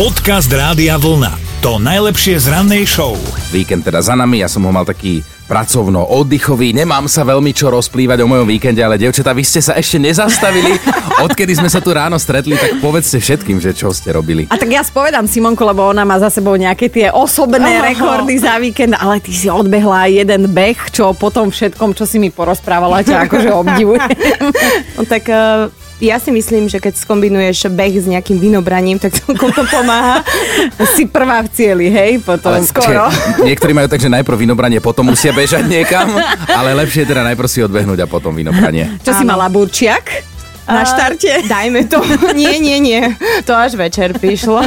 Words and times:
Podcast 0.00 0.48
Rádia 0.48 0.96
Vlna. 0.96 1.60
To 1.60 1.76
najlepšie 1.76 2.40
z 2.40 2.48
rannej 2.48 2.88
show. 2.88 3.20
Víkend 3.52 3.84
teda 3.84 4.00
za 4.00 4.16
nami, 4.16 4.40
ja 4.40 4.48
som 4.48 4.64
ho 4.64 4.72
mal 4.72 4.88
taký 4.88 5.20
pracovno 5.44 6.00
oddychový, 6.16 6.72
nemám 6.72 7.04
sa 7.04 7.20
veľmi 7.20 7.52
čo 7.52 7.68
rozplývať 7.68 8.24
o 8.24 8.30
mojom 8.32 8.48
víkende, 8.48 8.80
ale 8.80 8.96
devčatá, 8.96 9.36
vy 9.36 9.44
ste 9.44 9.60
sa 9.60 9.76
ešte 9.76 10.00
nezastavili. 10.00 10.72
Odkedy 11.28 11.52
sme 11.52 11.68
sa 11.68 11.84
tu 11.84 11.92
ráno 11.92 12.16
stretli, 12.16 12.56
tak 12.56 12.80
povedzte 12.80 13.20
všetkým, 13.20 13.60
že 13.60 13.76
čo 13.76 13.92
ste 13.92 14.16
robili. 14.16 14.48
A 14.48 14.56
tak 14.56 14.72
ja 14.72 14.80
spovedám 14.80 15.28
Simonku, 15.28 15.68
lebo 15.68 15.92
ona 15.92 16.08
má 16.08 16.16
za 16.16 16.32
sebou 16.32 16.56
nejaké 16.56 16.88
tie 16.88 17.12
osobné 17.12 17.60
Oho. 17.60 17.84
rekordy 17.92 18.40
za 18.40 18.56
víkend, 18.56 18.96
ale 18.96 19.20
ty 19.20 19.36
si 19.36 19.52
odbehla 19.52 20.08
aj 20.08 20.16
jeden 20.16 20.48
beh, 20.48 20.80
čo 20.96 21.12
po 21.12 21.28
tom 21.28 21.52
všetkom, 21.52 21.92
čo 21.92 22.08
si 22.08 22.16
mi 22.16 22.32
porozprávala, 22.32 23.04
ťa 23.04 23.28
akože 23.28 23.52
obdivujem. 23.52 24.08
No 24.96 25.04
tak 25.04 25.28
uh, 25.28 25.68
ja 26.00 26.16
si 26.16 26.32
myslím, 26.32 26.66
že 26.66 26.80
keď 26.80 26.96
skombinuješ 26.96 27.68
beh 27.68 27.94
s 28.00 28.08
nejakým 28.08 28.40
vinobraním, 28.40 28.96
tak 28.96 29.12
to 29.12 29.36
to 29.36 29.62
pomáha. 29.68 30.24
si 30.96 31.04
prvá 31.04 31.44
v 31.44 31.48
cieli, 31.52 31.86
hej, 31.92 32.24
potom 32.24 32.56
Ale 32.56 32.64
skoro. 32.64 33.12
či- 33.12 33.44
niektorí 33.44 33.76
majú 33.76 33.86
tak, 33.86 34.00
že 34.00 34.08
najprv 34.08 34.36
vinobranie, 34.48 34.80
potom 34.80 35.12
musia 35.12 35.30
bežať 35.30 35.68
niekam, 35.68 36.08
ale 36.58 36.72
lepšie 36.72 37.04
je 37.04 37.10
teda 37.12 37.22
najprv 37.22 37.48
si 37.48 37.60
odbehnúť 37.60 38.00
a 38.04 38.06
potom 38.08 38.32
vinobranie. 38.32 38.96
Čo 39.04 39.12
si 39.12 39.24
mala, 39.28 39.46
burčiak? 39.52 40.29
Na 40.70 40.82
štarte? 40.86 41.46
Dajme 41.50 41.86
to. 41.90 41.98
nie, 42.38 42.62
nie, 42.62 42.78
nie. 42.78 43.02
To 43.44 43.52
až 43.58 43.74
večer 43.74 44.14
prišlo. 44.16 44.62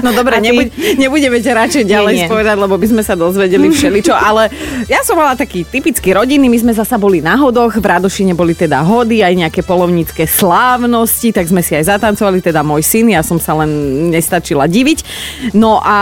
No 0.00 0.14
dobre, 0.14 0.38
ty? 0.38 0.50
nebuď, 0.50 0.66
nebudeme 0.96 1.38
ťa 1.42 1.52
radšej 1.66 1.84
ďalej 1.84 2.12
Nie, 2.14 2.20
nie. 2.24 2.28
spovedať, 2.30 2.56
lebo 2.56 2.74
by 2.78 2.86
sme 2.86 3.02
sa 3.02 3.18
dozvedeli 3.18 3.66
všeličo, 3.74 4.14
ale 4.14 4.52
ja 4.86 5.02
som 5.02 5.18
mala 5.18 5.34
taký 5.34 5.66
typický 5.66 6.14
rodiny, 6.14 6.46
my 6.46 6.58
sme 6.58 6.72
zasa 6.72 6.96
boli 6.96 7.18
na 7.18 7.34
hodoch, 7.34 7.74
v 7.76 7.84
Radošine 7.84 8.32
boli 8.32 8.54
teda 8.54 8.82
hody, 8.84 9.20
aj 9.24 9.34
nejaké 9.34 9.60
polovnícke 9.66 10.24
slávnosti, 10.24 11.34
tak 11.34 11.50
sme 11.50 11.64
si 11.64 11.74
aj 11.74 11.98
zatancovali, 11.98 12.38
teda 12.38 12.62
môj 12.62 12.84
syn, 12.84 13.10
ja 13.10 13.22
som 13.24 13.40
sa 13.42 13.58
len 13.58 13.70
nestačila 14.14 14.70
diviť. 14.70 15.02
No 15.56 15.82
a 15.82 15.98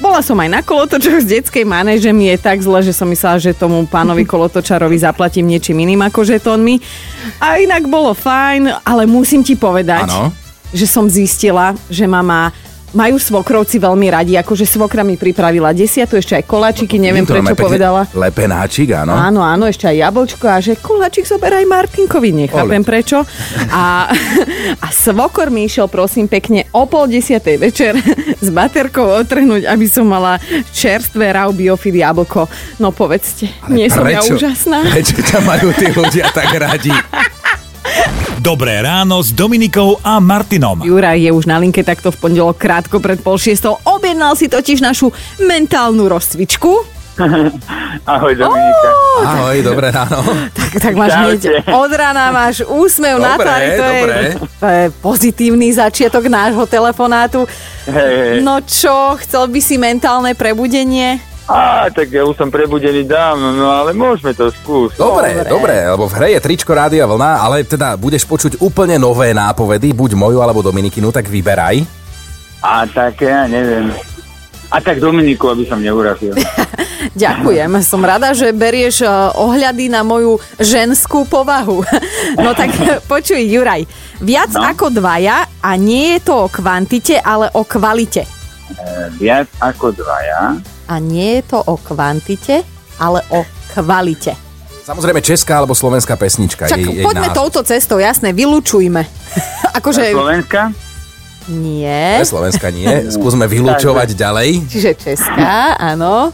bola 0.00 0.20
som 0.24 0.38
aj 0.40 0.50
na 0.50 0.60
kolotočoch 0.64 1.22
z 1.22 1.40
detskej 1.40 1.64
manéže, 1.68 2.10
mi 2.10 2.32
je 2.32 2.36
tak 2.40 2.60
zle, 2.60 2.82
že 2.82 2.96
som 2.96 3.06
myslela, 3.06 3.38
že 3.38 3.56
tomu 3.56 3.84
pánovi 3.86 4.24
kolotočarovi 4.32 4.96
zaplatím 4.98 5.48
niečím 5.48 5.80
iným 5.84 6.02
ako 6.06 6.24
žetónmi. 6.24 6.80
A 7.40 7.60
inak 7.60 7.88
bolo 7.88 8.12
fajn, 8.12 8.63
ale 8.84 9.04
musím 9.04 9.44
ti 9.44 9.58
povedať, 9.58 10.08
Áno. 10.08 10.32
že 10.70 10.86
som 10.88 11.08
zistila, 11.10 11.76
že 11.90 12.08
mama 12.08 12.52
majú 12.94 13.18
svokrovci 13.18 13.82
veľmi 13.82 14.06
radi, 14.06 14.38
akože 14.38 14.64
svokra 14.64 15.02
mi 15.02 15.18
pripravila 15.18 15.74
desiatu, 15.74 16.14
ešte 16.14 16.38
aj 16.38 16.44
koláčiky, 16.46 16.96
neviem 17.02 17.26
To 17.26 17.34
prečo 17.34 17.50
pekne 17.52 17.64
povedala. 17.66 18.00
Lepenáčik, 18.14 18.94
áno. 18.94 19.12
Áno, 19.12 19.42
áno, 19.42 19.66
ešte 19.66 19.90
aj 19.90 19.96
jablčko 19.98 20.46
a 20.46 20.62
že 20.62 20.78
koláčik 20.78 21.26
zoberaj 21.26 21.66
Martinkovi, 21.66 22.30
nechápem 22.46 22.80
Ole. 22.80 22.86
prečo. 22.86 23.26
A, 23.74 24.08
a 24.84 24.88
svokor 24.94 25.50
mi 25.50 25.66
išiel, 25.66 25.90
prosím, 25.90 26.30
pekne 26.30 26.70
o 26.70 26.86
pol 26.86 27.10
desiatej 27.10 27.56
večer 27.58 27.98
s 28.46 28.48
baterkou 28.54 29.10
otrhnúť, 29.26 29.66
aby 29.66 29.86
som 29.90 30.06
mala 30.06 30.38
čerstvé 30.70 31.34
rau 31.34 31.50
biofid 31.50 31.98
jablko. 31.98 32.46
No 32.78 32.94
povedzte, 32.94 33.50
nie 33.74 33.90
som 33.90 34.06
ja 34.06 34.22
úžasná? 34.22 34.86
Prečo 34.86 35.18
ťa 35.18 35.38
majú 35.42 35.74
tí 35.74 35.90
ľudia 35.90 36.30
tak 36.30 36.54
radi? 36.54 36.94
Dobré 38.44 38.84
ráno 38.84 39.24
s 39.24 39.32
Dominikou 39.32 39.96
a 40.04 40.20
Martinom. 40.20 40.84
Juraj 40.84 41.16
je 41.16 41.32
už 41.32 41.48
na 41.48 41.56
linke 41.56 41.80
takto 41.80 42.12
v 42.12 42.28
pondelok 42.28 42.60
krátko 42.60 43.00
pred 43.00 43.16
pol 43.16 43.40
šiestou. 43.40 43.80
Objednal 43.88 44.36
si 44.36 44.52
totiž 44.52 44.84
našu 44.84 45.08
mentálnu 45.40 46.04
rozcvičku. 46.12 46.84
Ahoj 48.04 48.36
Dominika. 48.36 48.88
Ahoj, 49.24 49.64
dobré 49.64 49.88
ráno. 49.88 50.20
Tak, 50.60 50.70
tak 50.76 50.92
máš 50.92 51.16
hneď 51.16 51.64
od 51.72 51.88
rána 51.88 52.36
máš 52.36 52.60
úsmev 52.68 53.16
na 53.16 53.40
tvári. 53.40 53.80
To 53.80 53.84
je, 53.88 54.04
to 54.60 54.66
je 54.68 54.84
pozitívny 55.00 55.72
začiatok 55.72 56.28
nášho 56.28 56.68
telefonátu. 56.68 57.48
Hej, 57.88 58.12
hej. 58.12 58.36
No 58.44 58.60
čo, 58.60 59.16
chcel 59.24 59.48
by 59.48 59.60
si 59.64 59.80
mentálne 59.80 60.36
prebudenie? 60.36 61.16
Á, 61.44 61.92
tak 61.92 62.08
ja 62.08 62.24
už 62.24 62.40
som 62.40 62.48
prebudený 62.48 63.04
dávno, 63.04 63.52
no 63.52 63.68
ale 63.68 63.92
môžeme 63.92 64.32
to 64.32 64.48
skúsiť. 64.48 64.96
Dobre, 64.96 65.44
Dobre. 65.44 65.50
dobre, 65.52 65.74
lebo 65.92 66.08
v 66.08 66.14
hre 66.16 66.28
je 66.32 66.40
tričko 66.40 66.72
Rádia 66.72 67.04
Vlna, 67.04 67.44
ale 67.44 67.68
teda 67.68 68.00
budeš 68.00 68.24
počuť 68.24 68.64
úplne 68.64 68.96
nové 68.96 69.36
nápovedy, 69.36 69.92
buď 69.92 70.16
moju 70.16 70.40
alebo 70.40 70.64
Dominikinu, 70.64 71.12
tak 71.12 71.28
vyberaj. 71.28 71.84
A 72.64 72.88
tak 72.88 73.20
ja 73.20 73.44
neviem. 73.44 73.92
A 74.72 74.80
tak 74.80 74.96
Dominiku, 74.98 75.52
aby 75.52 75.68
som 75.68 75.78
neurazil. 75.78 76.32
Ďakujem, 77.14 77.68
som 77.84 78.00
rada, 78.00 78.32
že 78.32 78.48
berieš 78.50 79.04
eh, 79.04 79.12
ohľady 79.36 79.92
na 79.92 80.00
moju 80.00 80.40
ženskú 80.56 81.28
povahu. 81.28 81.84
No 82.40 82.56
tak 82.56 82.72
počuj, 83.12 83.38
Juraj, 83.38 83.84
viac 84.18 84.48
No. 84.56 84.64
ako 84.64 84.88
dvaja 84.90 85.44
a 85.60 85.70
nie 85.76 86.16
je 86.16 86.20
to 86.24 86.48
o 86.48 86.50
kvantite, 86.50 87.20
ale 87.20 87.52
o 87.52 87.62
kvalite. 87.62 88.24
E, 88.24 89.12
Viac 89.20 89.46
ako 89.60 89.92
dvaja. 89.92 90.56
A 90.88 91.00
nie 91.00 91.40
je 91.40 91.42
to 91.48 91.58
o 91.64 91.74
kvantite, 91.76 92.62
ale 93.00 93.24
o 93.32 93.42
kvalite. 93.72 94.36
Samozrejme 94.84 95.24
česká 95.24 95.64
alebo 95.64 95.72
slovenská 95.72 96.12
pesnička. 96.20 96.68
Však 96.68 96.76
jej, 96.76 97.00
jej 97.00 97.06
poďme 97.08 97.32
názov. 97.32 97.48
touto 97.48 97.60
cestou, 97.64 97.96
jasné, 97.96 98.36
vylúčujme. 98.36 99.00
akože 99.80 100.12
Slovenska? 100.12 100.76
nie, 101.48 102.20
Ne, 102.20 102.24
Slovenska 102.24 102.68
nie, 102.68 102.88
skúsme 103.16 103.48
vylúčovať 103.48 104.12
ďalej. 104.12 104.68
čiže 104.68 104.92
česká, 104.96 105.76
áno. 105.80 106.32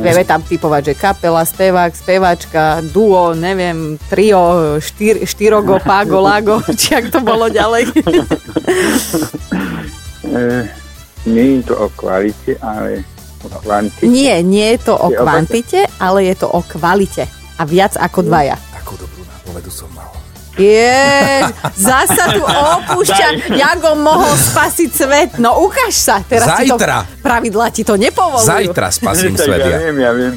Vieme 0.00 0.24
tam 0.24 0.40
typovať, 0.40 0.92
že 0.92 0.94
kapela, 0.96 1.42
spevák, 1.44 1.92
spevačka, 1.92 2.80
duo, 2.94 3.34
neviem, 3.36 3.98
trio, 4.08 4.78
štyr, 4.80 5.26
štyrogo, 5.28 5.76
pago, 5.82 6.22
lago, 6.28 6.62
či 6.72 6.96
ak 6.96 7.12
to 7.12 7.20
bolo 7.20 7.50
ďalej. 7.50 7.90
E, 10.24 10.70
nie 11.26 11.46
je 11.58 11.60
to 11.66 11.74
o 11.76 11.88
kvalite, 11.92 12.56
ale 12.62 13.04
kvantite. 13.48 14.04
Nie, 14.04 14.44
nie 14.44 14.76
je 14.76 14.78
to 14.90 14.94
o 14.98 15.08
Je 15.08 15.16
o 15.16 15.24
kvantite, 15.24 15.80
ale 15.96 16.28
je 16.28 16.34
to 16.36 16.46
o 16.52 16.60
kvalite. 16.60 17.24
A 17.56 17.62
viac 17.64 17.96
ako 17.96 18.26
dvaja. 18.28 18.60
Takú 18.76 19.00
dobrú 19.00 19.22
nápovedu 19.24 19.70
som 19.72 19.88
mal. 19.96 20.10
Je, 20.60 21.40
zasa 21.78 22.36
tu 22.36 22.42
opúšťa, 22.44 23.56
jak 23.56 23.80
on 23.80 24.04
mohol 24.04 24.28
spasiť 24.34 24.90
svet. 24.92 25.30
No 25.40 25.64
ukáž 25.64 25.94
sa, 25.94 26.20
teraz 26.20 26.52
Zajtra. 26.52 26.60
ti 26.60 26.68
to 26.68 26.76
pravidla 27.24 27.66
ti 27.72 27.82
to 27.86 27.94
nepovolujú. 27.96 28.44
Zajtra 28.44 28.92
spasím 28.92 29.38
svet. 29.40 29.62
ja. 29.64 29.78
viem, 29.88 29.96
ja 29.96 30.12
viem. 30.12 30.34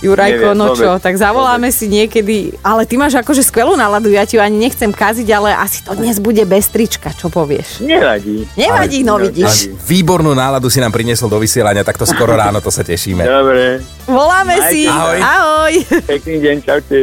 Jurajko, 0.00 0.52
Neviem, 0.52 0.58
no 0.58 0.66
čo, 0.72 0.96
vôbec, 0.96 1.02
tak 1.04 1.14
zavoláme 1.18 1.68
si 1.70 1.86
niekedy, 1.90 2.56
ale 2.64 2.84
ty 2.88 2.94
máš 2.96 3.18
akože 3.20 3.44
skvelú 3.44 3.76
náladu, 3.76 4.10
ja 4.10 4.24
ti 4.24 4.36
ju 4.36 4.42
ani 4.42 4.56
nechcem 4.56 4.90
kaziť, 4.90 5.28
ale 5.34 5.54
asi 5.54 5.84
to 5.84 5.92
dnes 5.94 6.18
bude 6.18 6.42
bez 6.44 6.68
trička, 6.72 7.12
čo 7.12 7.28
povieš? 7.28 7.84
Nevadí. 7.84 8.48
Nevadí, 8.56 9.00
no 9.04 9.20
vidíš. 9.20 9.72
Výbornú 9.84 10.32
náladu 10.32 10.72
si 10.72 10.80
nám 10.80 10.90
priniesol 10.90 11.28
do 11.28 11.38
vysielania, 11.38 11.84
tak 11.84 12.00
to 12.00 12.08
skoro 12.08 12.34
ráno, 12.34 12.58
to 12.64 12.72
sa 12.72 12.80
tešíme. 12.80 13.22
Dobre, 13.24 13.84
Voláme 14.04 14.60
Majte 14.60 14.72
si. 14.72 14.80
Ahoj. 14.84 15.18
Ahoj. 15.20 15.74
pekný 16.04 16.36
deň, 16.44 16.56
čaute. 16.60 16.98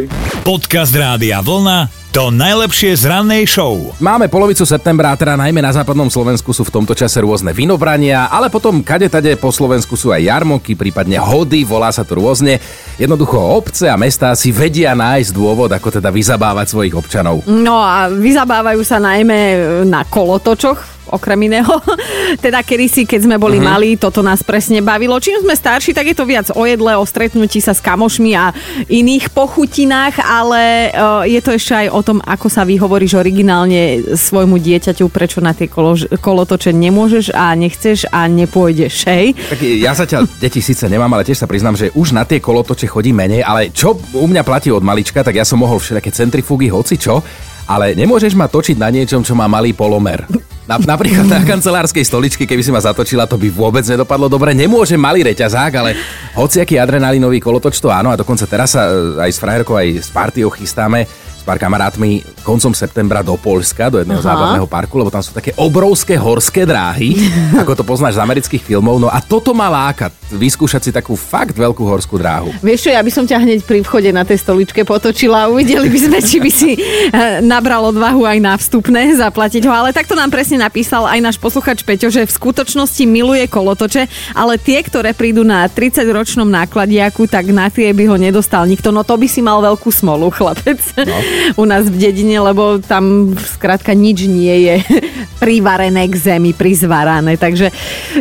Podcast 0.46 0.94
Rádia 0.94 1.42
Vlna. 1.42 2.01
To 2.12 2.28
najlepšie 2.28 2.92
z 3.00 3.08
rannej 3.08 3.48
show. 3.48 3.96
Máme 4.04 4.28
polovicu 4.28 4.68
septembra 4.68 5.16
a 5.16 5.20
teda 5.20 5.40
najmä 5.40 5.64
na 5.64 5.72
západnom 5.72 6.12
Slovensku 6.12 6.52
sú 6.52 6.68
v 6.68 6.76
tomto 6.76 6.92
čase 6.92 7.24
rôzne 7.24 7.56
vinobrania, 7.56 8.28
ale 8.28 8.52
potom 8.52 8.84
kade 8.84 9.08
tade 9.08 9.32
po 9.40 9.48
Slovensku 9.48 9.96
sú 9.96 10.12
aj 10.12 10.28
jarmoky, 10.28 10.76
prípadne 10.76 11.16
hody, 11.24 11.64
volá 11.64 11.88
sa 11.88 12.04
to 12.04 12.20
rôzne. 12.20 12.60
Jednoducho 13.00 13.40
obce 13.40 13.88
a 13.88 13.96
mestá 13.96 14.36
si 14.36 14.52
vedia 14.52 14.92
nájsť 14.92 15.32
dôvod, 15.32 15.72
ako 15.72 15.88
teda 15.88 16.12
vyzabávať 16.12 16.76
svojich 16.76 17.00
občanov. 17.00 17.48
No 17.48 17.80
a 17.80 18.12
vyzabávajú 18.12 18.84
sa 18.84 19.00
najmä 19.00 19.40
na 19.88 20.04
kolotočoch, 20.04 21.01
okrem 21.12 21.52
iného. 21.52 21.70
teda 22.46 22.64
kedysi, 22.64 23.06
keď 23.06 23.28
sme 23.28 23.36
boli 23.38 23.60
malí, 23.60 24.00
toto 24.00 24.24
nás 24.24 24.42
presne 24.42 24.80
bavilo. 24.82 25.20
Čím 25.20 25.44
sme 25.44 25.54
starší, 25.54 25.92
tak 25.92 26.12
je 26.12 26.16
to 26.18 26.26
viac 26.26 26.48
o 26.56 26.64
jedle, 26.66 26.96
o 26.98 27.06
stretnutí 27.06 27.60
sa 27.60 27.76
s 27.76 27.84
kamošmi 27.84 28.32
a 28.34 28.56
iných 28.88 29.30
pochutinách, 29.36 30.24
ale 30.24 30.90
e, 30.90 31.38
je 31.38 31.42
to 31.44 31.52
ešte 31.54 31.74
aj 31.76 31.88
o 31.92 32.02
tom, 32.02 32.18
ako 32.24 32.48
sa 32.48 32.64
vyhovoríš 32.64 33.20
originálne 33.20 34.16
svojmu 34.16 34.58
dieťaťu, 34.58 35.06
prečo 35.12 35.44
na 35.44 35.52
tie 35.52 35.68
kolo, 35.68 36.00
kolotoče 36.20 36.72
nemôžeš 36.72 37.36
a 37.36 37.54
nechceš 37.54 38.08
a 38.10 38.26
nepôjdeš, 38.26 38.96
hej? 39.12 39.36
Tak 39.36 39.60
ja 39.62 39.92
zatiaľ 39.94 40.26
deti 40.40 40.64
síce 40.64 40.88
nemám, 40.88 41.12
ale 41.14 41.28
tiež 41.28 41.44
sa 41.44 41.50
priznám, 41.50 41.76
že 41.76 41.92
už 41.94 42.16
na 42.16 42.24
tie 42.24 42.40
kolotoče 42.40 42.88
chodí 42.88 43.12
menej, 43.12 43.44
ale 43.44 43.70
čo 43.76 44.00
u 44.16 44.26
mňa 44.26 44.44
platí 44.48 44.72
od 44.72 44.82
malička, 44.82 45.22
tak 45.22 45.36
ja 45.36 45.46
som 45.46 45.60
mohol 45.60 45.78
všelijaké 45.78 46.10
centrifugy, 46.16 46.72
hoci 46.72 46.96
čo, 46.96 47.20
ale 47.68 47.94
nemôžeš 47.96 48.34
ma 48.36 48.52
točiť 48.52 48.78
na 48.80 48.90
niečom, 48.90 49.24
čo 49.24 49.38
má 49.38 49.46
malý 49.48 49.72
polomer. 49.72 50.26
Na, 50.72 50.80
napríklad 50.80 51.28
na 51.28 51.44
kancelárskej 51.44 52.08
stoličke, 52.08 52.48
keby 52.48 52.64
si 52.64 52.72
ma 52.72 52.80
zatočila, 52.80 53.28
to 53.28 53.36
by 53.36 53.52
vôbec 53.52 53.84
nedopadlo 53.84 54.32
dobre. 54.32 54.56
Nemôže 54.56 54.96
malý 54.96 55.20
reťazák, 55.28 55.72
ale 55.76 56.00
hociaký 56.32 56.80
adrenalinový 56.80 57.44
kolotoč 57.44 57.84
to 57.84 57.92
áno 57.92 58.08
a 58.08 58.16
dokonca 58.16 58.48
teraz 58.48 58.80
sa 58.80 58.88
e, 58.88 59.20
aj 59.20 59.32
s 59.36 59.40
frajerkou, 59.44 59.76
aj 59.76 59.88
s 60.00 60.08
partiou 60.16 60.48
chystáme 60.48 61.04
s 61.36 61.44
pár 61.44 61.60
kamarátmi 61.60 62.24
koncom 62.46 62.72
septembra 62.72 63.20
do 63.20 63.36
Polska, 63.36 63.92
do 63.92 64.00
jedného 64.00 64.24
Aha. 64.24 64.28
zábavného 64.32 64.68
parku, 64.70 64.96
lebo 64.96 65.12
tam 65.12 65.20
sú 65.20 65.36
také 65.36 65.52
obrovské 65.60 66.16
horské 66.16 66.64
dráhy, 66.64 67.20
ako 67.62 67.76
to 67.76 67.84
poznáš 67.84 68.16
z 68.16 68.24
amerických 68.24 68.64
filmov. 68.64 68.96
No 68.96 69.12
a 69.12 69.20
toto 69.20 69.52
ma 69.52 69.68
láka. 69.68 70.08
Vyskúšať 70.32 70.82
si 70.88 70.92
takú 70.96 71.14
fakt 71.20 71.54
veľkú 71.54 71.84
horskú 71.84 72.16
dráhu. 72.18 72.50
Vieš 72.64 72.88
čo, 72.88 72.92
ja 72.96 73.04
by 73.04 73.12
som 73.12 73.28
ťa 73.28 73.44
hneď 73.44 73.60
pri 73.68 73.84
vchode 73.84 74.10
na 74.16 74.24
tej 74.24 74.40
stoličke 74.40 74.88
potočila 74.88 75.46
a 75.46 75.50
uvideli 75.52 75.92
by 75.92 76.00
sme, 76.00 76.18
či 76.24 76.38
by 76.40 76.52
si 76.52 76.72
eh, 76.80 77.44
nabral 77.44 77.92
odvahu 77.92 78.24
aj 78.24 78.38
na 78.40 78.54
vstupné 78.56 79.14
zaplatiť 79.20 79.68
ho. 79.68 79.74
Ale 79.76 79.92
takto 79.92 80.16
nám 80.16 80.32
presne 80.32 80.64
napísal 80.64 81.06
aj 81.06 81.20
náš 81.20 81.38
posluchač 81.38 81.84
Peťo, 81.84 82.08
že 82.08 82.24
v 82.24 82.32
skutočnosti 82.32 83.04
miluje 83.04 83.46
kolotoče, 83.52 84.34
ale 84.34 84.56
tie, 84.56 84.80
ktoré 84.80 85.12
prídu 85.12 85.44
na 85.44 85.68
30-ročnom 85.68 86.48
nákladiaku, 86.48 87.28
tak 87.28 87.52
na 87.52 87.68
tie 87.68 87.92
by 87.92 88.08
ho 88.08 88.16
nedostal 88.16 88.64
nikto. 88.64 88.90
No 88.90 89.04
to 89.04 89.20
by 89.20 89.28
si 89.28 89.44
mal 89.44 89.60
veľkú 89.60 89.92
smolu, 89.92 90.32
chlapec. 90.32 90.80
No. 91.04 91.18
U 91.62 91.64
nás 91.68 91.90
v 91.92 91.98
dedine, 92.00 92.40
lebo 92.40 92.80
tam 92.80 93.36
skrátka 93.36 93.92
nič 93.92 94.26
nie 94.26 94.72
je 94.72 94.76
privarené 95.44 96.08
k 96.08 96.16
zemi, 96.16 96.56
prizvarané. 96.56 97.36
Takže 97.36 97.74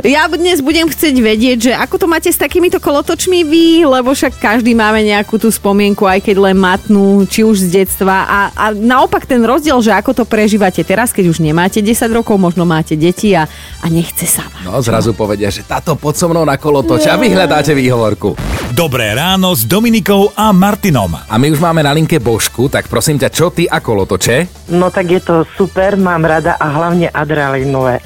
ja 0.02 0.26
dnes 0.26 0.64
budem 0.64 0.88
chcieť 0.88 1.16
vedieť, 1.20 1.58
že 1.70 1.72
ako 1.76 1.99
to 2.00 2.08
máte 2.08 2.32
s 2.32 2.40
takýmito 2.40 2.80
kolotočmi 2.80 3.44
vy, 3.44 3.84
lebo 3.84 4.16
však 4.16 4.40
každý 4.40 4.72
máme 4.72 5.04
nejakú 5.04 5.36
tú 5.36 5.52
spomienku, 5.52 6.08
aj 6.08 6.24
keď 6.24 6.36
len 6.48 6.56
matnú, 6.56 7.28
či 7.28 7.44
už 7.44 7.68
z 7.68 7.84
detstva. 7.84 8.24
A, 8.24 8.40
a 8.56 8.64
naopak 8.72 9.28
ten 9.28 9.44
rozdiel, 9.44 9.76
že 9.84 9.92
ako 9.92 10.16
to 10.16 10.24
prežívate 10.24 10.80
teraz, 10.80 11.12
keď 11.12 11.28
už 11.28 11.44
nemáte 11.44 11.84
10 11.84 12.08
rokov, 12.16 12.40
možno 12.40 12.64
máte 12.64 12.96
deti 12.96 13.36
a, 13.36 13.44
a 13.84 13.86
nechce 13.92 14.24
sa 14.24 14.48
vám. 14.48 14.72
No 14.72 14.80
zrazu 14.80 15.12
povedia, 15.12 15.52
že 15.52 15.60
táto 15.60 15.92
pod 15.92 16.16
so 16.16 16.32
mnou 16.32 16.48
na 16.48 16.56
kolotoč 16.56 17.04
a 17.04 17.20
vy 17.20 17.36
hľadáte 17.36 17.76
výhovorku. 17.76 18.32
Dobré 18.72 19.12
ráno 19.12 19.52
s 19.52 19.68
Dominikou 19.68 20.32
a 20.32 20.56
Martinom. 20.56 21.12
A 21.12 21.34
my 21.36 21.52
už 21.52 21.60
máme 21.60 21.84
na 21.84 21.92
linke 21.92 22.16
Božku, 22.16 22.72
tak 22.72 22.88
prosím 22.88 23.20
ťa, 23.20 23.28
čo 23.28 23.52
ty 23.52 23.68
a 23.68 23.84
kolotoče? 23.84 24.72
No 24.72 24.88
tak 24.88 25.12
je 25.12 25.20
to 25.20 25.44
super, 25.52 26.00
mám 26.00 26.24
rada 26.24 26.56
a 26.56 26.64
hlavne 26.64 27.12
adrenalinové. 27.12 28.00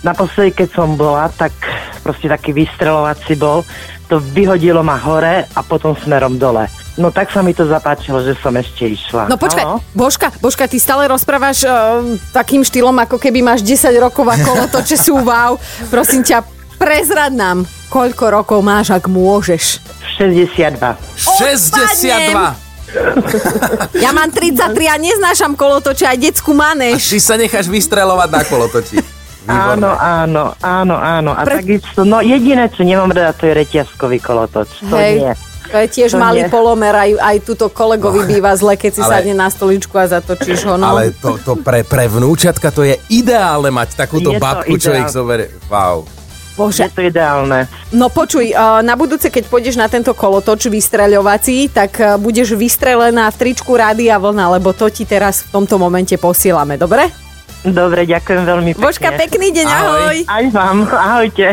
Naposledy, 0.00 0.64
keď 0.64 0.68
som 0.72 0.96
bola, 0.96 1.28
tak 1.28 1.52
proste 2.04 2.28
taký 2.28 2.52
vystrelovací 2.52 3.32
bol, 3.40 3.64
to 4.04 4.20
vyhodilo 4.20 4.84
ma 4.84 5.00
hore 5.00 5.48
a 5.48 5.60
potom 5.64 5.96
smerom 5.96 6.36
dole. 6.36 6.68
No 7.00 7.08
tak 7.10 7.32
sa 7.32 7.40
mi 7.40 7.56
to 7.56 7.64
zapáčilo, 7.64 8.20
že 8.20 8.36
som 8.38 8.52
ešte 8.54 8.86
išla. 8.86 9.26
No 9.26 9.40
počkaj, 9.40 9.64
no. 9.64 9.80
Božka, 9.96 10.28
Božka, 10.38 10.68
ty 10.68 10.76
stále 10.76 11.08
rozprávaš 11.08 11.64
uh, 11.64 12.04
takým 12.30 12.62
štýlom, 12.62 12.94
ako 13.08 13.16
keby 13.16 13.40
máš 13.40 13.64
10 13.64 13.90
rokov 13.98 14.28
a 14.28 14.36
kolotoče 14.38 14.94
sú 15.00 15.18
wow. 15.24 15.56
Prosím 15.88 16.22
ťa, 16.22 16.44
prezrad 16.76 17.32
nám, 17.32 17.64
koľko 17.88 18.30
rokov 18.30 18.60
máš, 18.60 18.92
ak 18.92 19.08
môžeš. 19.08 19.80
62. 20.20 20.78
62! 21.40 22.62
Ja 23.98 24.14
mám 24.14 24.30
33 24.30 24.70
a 24.86 24.94
neznášam 24.94 25.58
kolotoče 25.58 26.06
aj 26.06 26.18
detskú 26.20 26.54
A 26.54 26.70
manéž. 26.70 27.10
ty 27.10 27.18
sa 27.18 27.34
necháš 27.34 27.66
vystrelovať 27.66 28.30
na 28.30 28.42
kolotoči. 28.46 29.02
Áno, 29.44 29.90
áno, 29.92 30.44
áno, 30.58 30.96
áno. 30.96 31.30
A 31.32 31.42
Pre- 31.44 31.60
takisto, 31.60 32.02
no 32.02 32.24
jediné, 32.24 32.72
čo 32.72 32.80
nemám 32.80 33.12
rada, 33.12 33.36
to 33.36 33.44
je 33.44 33.52
reťazkový 33.52 34.18
kolotoč. 34.18 34.68
To 34.88 34.96
Hej. 34.96 35.14
nie. 35.20 35.32
To 35.64 35.76
je 35.80 35.88
tiež 35.90 36.14
To 36.14 36.20
malý 36.20 36.46
nie. 36.46 36.52
polomer, 36.52 36.94
aj, 36.94 37.10
aj 37.18 37.36
túto 37.42 37.66
kolegovi 37.66 38.28
býva 38.28 38.52
zle, 38.54 38.76
keď 38.78 38.90
si 38.94 39.02
Ale- 39.02 39.10
sadne 39.10 39.34
na 39.34 39.48
stoličku 39.50 39.92
a 39.96 40.06
zatočíš 40.06 40.64
ho. 40.64 40.76
No. 40.76 40.94
Ale 40.94 41.10
to, 41.16 41.40
to 41.40 41.56
pre, 41.58 41.82
pre 41.82 42.06
vnúčatka 42.06 42.68
to 42.70 42.84
je 42.84 42.94
ideálne 43.10 43.72
mať 43.72 43.96
takúto 43.96 44.32
Je 44.32 44.38
to 44.38 44.44
babku, 44.44 44.74
čo 44.76 44.92
ich 44.94 45.08
zoberie. 45.10 45.50
Wow. 45.68 46.06
Bože, 46.54 46.86
Je 46.86 46.94
to 46.94 47.02
ideálne. 47.02 47.66
No 47.90 48.06
počuj, 48.06 48.54
uh, 48.54 48.78
na 48.78 48.94
budúce, 48.94 49.26
keď 49.26 49.50
pôjdeš 49.50 49.74
na 49.74 49.90
tento 49.90 50.14
kolotoč 50.14 50.70
vystreľovací, 50.70 51.66
tak 51.74 51.98
uh, 51.98 52.14
budeš 52.14 52.54
vystrelená 52.54 53.26
v 53.34 53.38
tričku 53.42 53.74
Rádia 53.74 54.22
Vlna, 54.22 54.54
lebo 54.54 54.70
to 54.70 54.86
ti 54.86 55.02
teraz 55.02 55.42
v 55.50 55.58
tomto 55.58 55.82
momente 55.82 56.14
posielame, 56.14 56.78
dobre? 56.78 57.10
Dobre, 57.64 58.04
ďakujem 58.04 58.42
veľmi 58.44 58.70
pekne. 58.76 58.84
Božka, 58.84 59.08
pekný 59.16 59.48
deň, 59.56 59.66
Ahoj. 59.66 59.80
ahoj. 59.80 60.16
Aj 60.28 60.44
vám, 60.52 60.78
ahojte. 60.84 61.46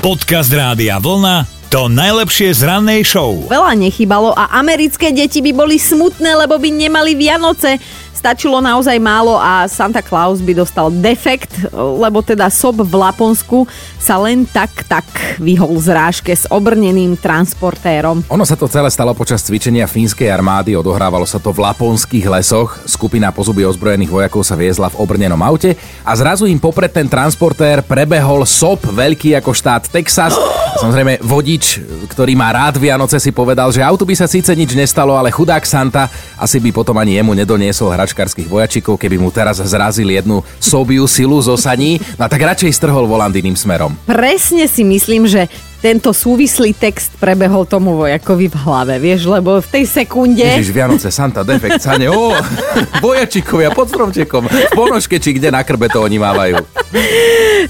Podcast 0.00 0.48
Rádia 0.48 0.96
Vlna 0.96 1.62
to 1.72 1.88
najlepšie 1.88 2.52
z 2.52 2.68
rannej 2.68 3.00
show. 3.00 3.32
Veľa 3.48 3.72
nechybalo 3.80 4.36
a 4.36 4.60
americké 4.60 5.08
deti 5.08 5.40
by 5.40 5.56
boli 5.56 5.80
smutné, 5.80 6.36
lebo 6.44 6.60
by 6.60 6.68
nemali 6.68 7.16
Vianoce. 7.16 7.80
Stačilo 8.22 8.62
naozaj 8.62 9.02
málo 9.02 9.34
a 9.34 9.66
Santa 9.66 9.98
Claus 9.98 10.38
by 10.38 10.54
dostal 10.54 10.94
defekt, 10.94 11.50
lebo 11.74 12.22
teda 12.22 12.46
sob 12.54 12.78
v 12.78 12.94
Laponsku 12.94 13.66
sa 13.98 14.14
len 14.22 14.46
tak 14.46 14.86
tak 14.86 15.02
vyhol 15.42 15.74
zrážke 15.82 16.30
s 16.30 16.46
obrneným 16.46 17.18
transportérom. 17.18 18.22
Ono 18.30 18.46
sa 18.46 18.54
to 18.54 18.70
celé 18.70 18.86
stalo 18.94 19.10
počas 19.10 19.42
cvičenia 19.42 19.90
fínskej 19.90 20.30
armády, 20.30 20.78
odohrávalo 20.78 21.26
sa 21.26 21.42
to 21.42 21.50
v 21.50 21.66
laponských 21.66 22.22
lesoch. 22.30 22.78
Skupina 22.86 23.34
po 23.34 23.42
zuby 23.42 23.66
ozbrojených 23.66 24.14
vojakov 24.14 24.46
sa 24.46 24.54
viezla 24.54 24.86
v 24.86 25.02
obrnenom 25.02 25.42
aute 25.42 25.74
a 26.06 26.14
zrazu 26.14 26.46
im 26.46 26.62
popred 26.62 26.94
ten 26.94 27.10
transportér 27.10 27.82
prebehol 27.82 28.46
sop 28.46 28.86
veľký 28.86 29.34
ako 29.42 29.50
štát 29.50 29.90
Texas. 29.90 30.38
Samozrejme 30.78 31.26
vodič, 31.26 31.82
ktorý 32.06 32.38
má 32.38 32.54
rád 32.54 32.78
Vianoce, 32.78 33.18
si 33.18 33.34
povedal, 33.34 33.68
že 33.74 33.82
autu 33.84 34.06
by 34.06 34.14
sa 34.14 34.30
síce 34.30 34.54
nič 34.54 34.72
nestalo, 34.78 35.18
ale 35.18 35.34
chudák 35.34 35.66
Santa 35.66 36.06
asi 36.38 36.62
by 36.62 36.70
potom 36.72 36.96
ani 36.96 37.18
jemu 37.18 37.34
nedoniesol 37.34 37.92
hračkarských 38.12 38.44
vojačikov, 38.52 39.00
keby 39.00 39.16
mu 39.16 39.32
teraz 39.32 39.56
zrazil 39.64 40.12
jednu 40.12 40.44
sobiu 40.60 41.08
silu 41.08 41.40
zo 41.40 41.56
saní, 41.56 41.96
no 42.20 42.28
tak 42.28 42.44
radšej 42.44 42.76
strhol 42.76 43.08
volant 43.08 43.32
iným 43.32 43.56
smerom. 43.56 43.96
Presne 44.04 44.68
si 44.68 44.84
myslím, 44.84 45.24
že 45.24 45.48
tento 45.82 46.14
súvislý 46.14 46.70
text 46.70 47.18
prebehol 47.18 47.66
tomu 47.66 47.98
vojakovi 47.98 48.46
v 48.46 48.56
hlave, 48.62 48.94
vieš, 49.02 49.26
lebo 49.26 49.58
v 49.58 49.66
tej 49.66 49.84
sekunde... 49.90 50.46
Ježiš, 50.46 50.70
Vianoce, 50.70 51.10
Santa, 51.10 51.42
defekt, 51.42 51.82
sane, 51.82 52.06
ó, 52.06 52.30
vojačikovia 53.04 53.74
pod 53.74 53.90
stromčekom, 53.90 54.46
v 54.46 54.72
ponožke, 54.78 55.18
či 55.18 55.34
kde 55.34 55.50
na 55.50 55.66
krbe 55.66 55.90
to 55.90 55.98
oni 55.98 56.22
mávajú. 56.22 56.62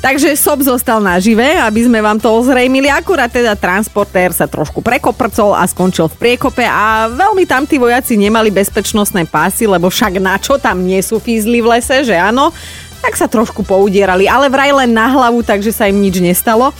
Takže 0.04 0.36
sob 0.36 0.60
zostal 0.60 1.00
nažive, 1.00 1.56
aby 1.56 1.88
sme 1.88 2.04
vám 2.04 2.20
to 2.20 2.28
ozrejmili. 2.28 2.92
Akurát 2.92 3.32
teda 3.32 3.56
transportér 3.56 4.36
sa 4.36 4.44
trošku 4.44 4.84
prekoprcol 4.84 5.56
a 5.56 5.64
skončil 5.64 6.12
v 6.12 6.18
priekope 6.20 6.68
a 6.68 7.08
veľmi 7.08 7.48
tam 7.48 7.64
tí 7.64 7.80
vojaci 7.80 8.20
nemali 8.20 8.52
bezpečnostné 8.52 9.24
pásy, 9.24 9.64
lebo 9.64 9.88
však 9.88 10.20
na 10.20 10.36
čo 10.36 10.60
tam 10.60 10.84
nie 10.84 11.00
sú 11.00 11.16
fízli 11.16 11.64
v 11.64 11.80
lese, 11.80 12.04
že 12.04 12.12
áno? 12.12 12.52
Tak 13.02 13.18
sa 13.18 13.26
trošku 13.26 13.66
poudierali, 13.66 14.30
ale 14.30 14.46
vraj 14.46 14.70
len 14.70 14.94
na 14.94 15.10
hlavu, 15.10 15.42
takže 15.42 15.74
sa 15.74 15.90
im 15.90 15.98
nič 15.98 16.22
nestalo. 16.22 16.70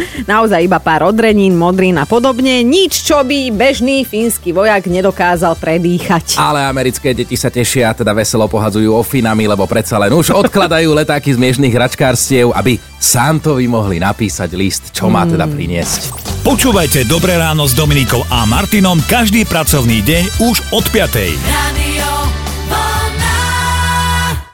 Naozaj 0.32 0.60
iba 0.64 0.78
pár 0.78 1.08
odrenín, 1.08 1.56
modrín 1.56 1.98
a 1.98 2.04
podobne. 2.08 2.64
Nič, 2.64 3.04
čo 3.04 3.22
by 3.22 3.52
bežný 3.52 4.04
fínsky 4.06 4.50
vojak 4.50 4.88
nedokázal 4.88 5.56
predýchať. 5.58 6.36
Ale 6.40 6.64
americké 6.66 7.12
deti 7.12 7.36
sa 7.38 7.52
tešia, 7.52 7.94
teda 7.96 8.12
veselo 8.16 8.46
pohadzujú 8.48 8.92
ofinami, 8.92 9.48
lebo 9.48 9.64
predsa 9.68 10.00
len 10.00 10.12
už 10.12 10.34
odkladajú 10.34 10.92
letáky 11.00 11.32
z 11.34 11.38
miežných 11.38 11.74
hračkárstiev, 11.74 12.52
aby 12.54 12.76
Santovi 12.98 13.66
mohli 13.66 13.98
napísať 13.98 14.50
list, 14.54 14.82
čo 14.94 15.10
má 15.10 15.26
teda 15.26 15.48
priniesť. 15.48 16.32
Počúvajte 16.42 17.06
Dobré 17.06 17.38
ráno 17.38 17.70
s 17.70 17.74
Dominikou 17.74 18.22
a 18.26 18.42
Martinom 18.46 18.98
každý 19.06 19.46
pracovný 19.46 20.02
deň 20.02 20.24
už 20.42 20.56
od 20.74 20.84
5. 20.90 21.38
Radio 21.46 21.91